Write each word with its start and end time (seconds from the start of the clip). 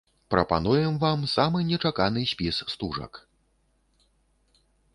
Прапануем 0.33 0.95
вам 1.03 1.19
самы 1.33 1.59
нечаканы 1.71 2.23
спіс 2.31 2.57
стужак. 2.73 3.21